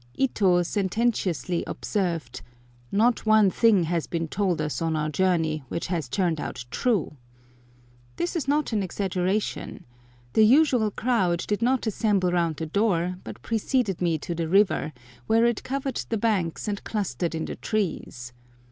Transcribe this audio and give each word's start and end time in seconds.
Ito 0.15 0.63
sententiously 0.63 1.63
observed, 1.67 2.41
"Not 2.91 3.27
one 3.27 3.51
thing 3.51 3.83
has 3.83 4.07
been 4.07 4.27
told 4.27 4.59
us 4.59 4.81
on 4.81 4.95
our 4.95 5.09
journey 5.11 5.63
which 5.67 5.85
has 5.93 6.09
turned 6.09 6.41
out 6.41 6.65
true!" 6.71 7.17
This 8.15 8.35
is 8.35 8.47
not 8.47 8.73
an 8.73 8.81
exaggeration. 8.81 9.85
The 10.33 10.43
usual 10.43 10.89
crowd 10.89 11.45
did 11.45 11.61
not 11.61 11.85
assemble 11.85 12.31
round 12.31 12.55
the 12.55 12.65
door, 12.65 13.17
but 13.23 13.43
preceded 13.43 14.01
me 14.01 14.17
to 14.17 14.33
the 14.33 14.47
river, 14.49 14.91
where 15.27 15.45
it 15.45 15.61
covered 15.61 16.03
the 16.09 16.17
banks 16.17 16.67
and 16.67 16.83
clustered 16.83 17.35
in 17.35 17.45
the 17.45 17.55
trees. 17.57 18.33